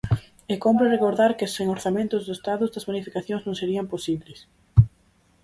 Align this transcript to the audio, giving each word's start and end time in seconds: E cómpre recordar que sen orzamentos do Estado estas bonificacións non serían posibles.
E 0.53 0.55
cómpre 0.65 0.91
recordar 0.95 1.31
que 1.37 1.51
sen 1.55 1.67
orzamentos 1.77 2.21
do 2.23 2.33
Estado 2.39 2.61
estas 2.67 2.87
bonificacións 2.87 3.43
non 3.47 3.59
serían 3.61 3.89
posibles. 3.93 4.39